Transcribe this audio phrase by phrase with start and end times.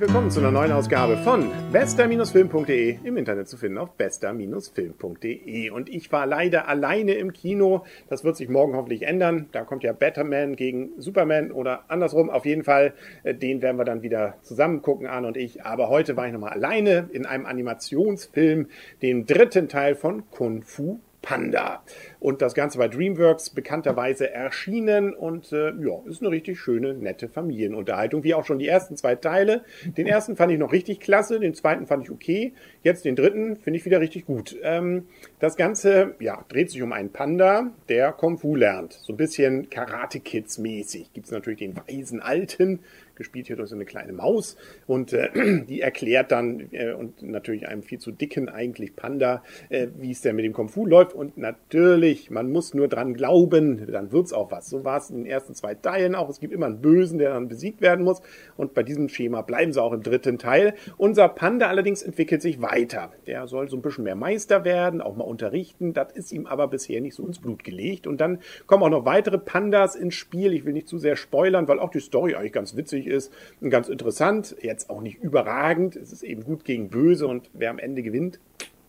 [0.00, 5.70] willkommen zu einer neuen Ausgabe von bester-film.de im Internet zu finden auf bester-film.de.
[5.70, 7.84] Und ich war leider alleine im Kino.
[8.08, 9.48] Das wird sich morgen hoffentlich ändern.
[9.50, 12.30] Da kommt ja Batman gegen Superman oder andersrum.
[12.30, 12.94] Auf jeden Fall,
[13.24, 15.64] äh, den werden wir dann wieder zusammen gucken, Arne und ich.
[15.64, 18.68] Aber heute war ich nochmal alleine in einem Animationsfilm,
[19.02, 21.82] dem dritten Teil von Kung Fu Panda.
[22.20, 27.28] Und das Ganze bei DreamWorks bekannterweise erschienen und äh, ja, ist eine richtig schöne, nette
[27.28, 29.62] Familienunterhaltung, wie auch schon die ersten zwei Teile.
[29.84, 33.56] Den ersten fand ich noch richtig klasse, den zweiten fand ich okay, jetzt den dritten
[33.56, 34.56] finde ich wieder richtig gut.
[34.62, 35.06] Ähm,
[35.38, 38.94] das Ganze, ja, dreht sich um einen Panda, der Kung Fu lernt.
[38.94, 41.12] So ein bisschen Karate Kids mäßig.
[41.12, 42.80] Gibt es natürlich den weisen Alten,
[43.18, 44.56] gespielt hier durch so eine kleine Maus
[44.86, 49.88] und äh, die erklärt dann äh, und natürlich einem viel zu dicken eigentlich Panda, äh,
[49.98, 53.90] wie es denn mit dem Kung Fu läuft und natürlich, man muss nur dran glauben,
[53.90, 54.70] dann wird's auch was.
[54.70, 56.28] So war es in den ersten zwei Teilen auch.
[56.28, 58.22] Es gibt immer einen Bösen, der dann besiegt werden muss
[58.56, 60.74] und bei diesem Schema bleiben sie auch im dritten Teil.
[60.96, 63.10] Unser Panda allerdings entwickelt sich weiter.
[63.26, 65.92] Der soll so ein bisschen mehr Meister werden, auch mal unterrichten.
[65.92, 69.04] Das ist ihm aber bisher nicht so ins Blut gelegt und dann kommen auch noch
[69.04, 70.52] weitere Pandas ins Spiel.
[70.52, 73.70] Ich will nicht zu sehr spoilern, weil auch die Story eigentlich ganz witzig ist und
[73.70, 74.54] ganz interessant.
[74.62, 75.96] Jetzt auch nicht überragend.
[75.96, 78.38] Es ist eben gut gegen böse und wer am Ende gewinnt,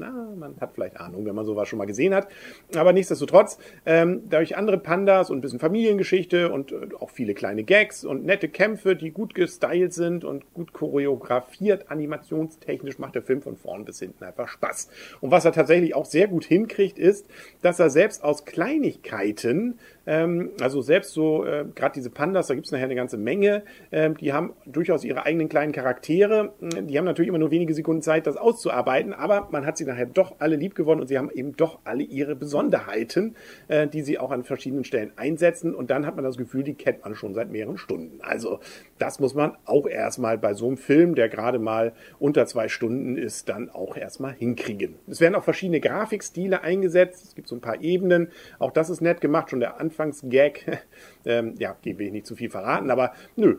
[0.00, 2.28] na, man hat vielleicht Ahnung, wenn man sowas schon mal gesehen hat.
[2.74, 7.62] Aber nichtsdestotrotz, ähm, dadurch andere Pandas und ein bisschen Familiengeschichte und äh, auch viele kleine
[7.62, 13.42] Gags und nette Kämpfe, die gut gestylt sind und gut choreografiert, animationstechnisch macht der Film
[13.42, 14.88] von vorn bis hinten einfach Spaß.
[15.20, 17.26] Und was er tatsächlich auch sehr gut hinkriegt, ist,
[17.62, 22.66] dass er selbst aus Kleinigkeiten ähm, also selbst so, äh, gerade diese Pandas, da gibt
[22.66, 23.62] es nachher eine ganze Menge,
[23.92, 26.52] ähm, die haben durchaus ihre eigenen kleinen Charaktere.
[26.60, 30.06] Die haben natürlich immer nur wenige Sekunden Zeit, das auszuarbeiten, aber man hat sie nachher
[30.06, 33.36] doch alle lieb gewonnen und sie haben eben doch alle ihre Besonderheiten,
[33.68, 35.74] äh, die sie auch an verschiedenen Stellen einsetzen.
[35.74, 38.20] Und dann hat man das Gefühl, die kennt man schon seit mehreren Stunden.
[38.22, 38.60] Also
[38.98, 43.16] das muss man auch erstmal bei so einem Film, der gerade mal unter zwei Stunden
[43.16, 44.96] ist, dann auch erstmal hinkriegen.
[45.06, 47.24] Es werden auch verschiedene Grafikstile eingesetzt.
[47.24, 48.28] Es gibt so ein paar Ebenen.
[48.58, 49.50] Auch das ist nett gemacht.
[49.50, 50.82] Schon der Anfang Anfangsgag.
[51.24, 53.58] ähm, ja, will ich nicht zu viel verraten, aber nö,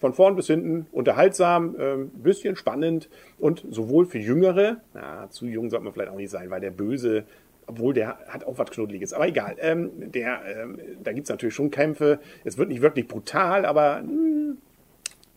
[0.00, 3.08] von vorn bis hinten unterhaltsam, ähm, bisschen spannend
[3.38, 6.70] und sowohl für Jüngere, na, zu jung sollte man vielleicht auch nicht sein, weil der
[6.70, 7.24] Böse
[7.66, 9.12] obwohl der hat auch was Knuddeliges.
[9.12, 12.18] Aber egal, ähm, der, ähm, da gibt's natürlich schon Kämpfe.
[12.44, 14.58] Es wird nicht wirklich brutal, aber mh, hm,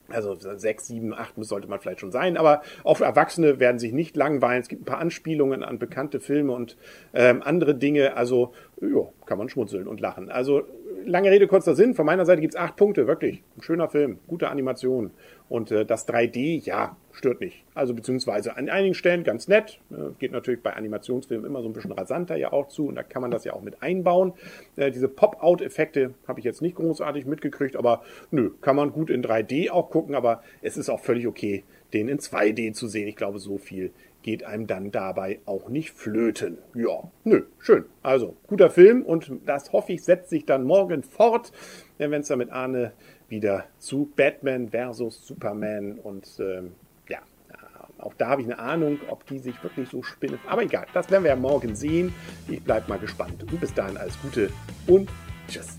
[0.10, 4.16] also sechs, sieben, acht sollte man vielleicht schon sein, aber auch Erwachsene werden sich nicht
[4.16, 4.62] langweilen.
[4.62, 6.78] Es gibt ein paar Anspielungen an bekannte Filme und
[7.14, 8.16] ähm, andere Dinge.
[8.16, 10.30] Also ja, kann man schmunzeln und lachen.
[10.30, 10.64] Also
[11.06, 11.94] lange Rede, kurzer Sinn.
[11.94, 13.44] Von meiner Seite gibt's acht Punkte, wirklich.
[13.58, 15.12] Ein schöner Film, gute Animation.
[15.48, 17.64] Und äh, das 3D, ja, stört nicht.
[17.74, 19.80] Also beziehungsweise an einigen Stellen ganz nett.
[19.92, 23.04] Äh, geht natürlich bei Animationsfilmen immer so ein bisschen rasanter ja auch zu und da
[23.04, 24.34] kann man das ja auch mit einbauen.
[24.76, 29.24] Äh, diese Pop-Out-Effekte habe ich jetzt nicht großartig mitgekriegt, aber nö, kann man gut in
[29.24, 33.08] 3D auch gucken, aber es ist auch völlig okay, den in 2D zu sehen.
[33.08, 33.92] Ich glaube, so viel
[34.26, 36.58] geht einem dann dabei auch nicht flöten.
[36.74, 37.86] Ja, nö, schön.
[38.02, 41.52] Also, guter Film und das hoffe ich setzt sich dann morgen fort,
[42.00, 42.92] wenn es dann mit Arne
[43.30, 46.72] wieder zu Batman versus Superman und ähm,
[47.08, 47.20] ja,
[48.00, 50.40] auch da habe ich eine Ahnung, ob die sich wirklich so spinnen.
[50.48, 52.12] Aber egal, das werden wir ja morgen sehen.
[52.48, 53.44] Ich bleibe mal gespannt.
[53.44, 54.50] Und bis dahin alles Gute
[54.88, 55.08] und
[55.48, 55.78] tschüss.